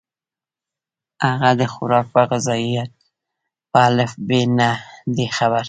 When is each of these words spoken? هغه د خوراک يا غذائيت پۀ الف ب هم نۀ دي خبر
هغه 1.27 1.49
د 1.59 1.61
خوراک 1.73 2.07
يا 2.17 2.23
غذائيت 2.31 2.91
پۀ 3.71 3.77
الف 3.87 4.11
ب 4.27 4.29
هم 4.41 4.51
نۀ 4.57 4.69
دي 5.15 5.25
خبر 5.37 5.59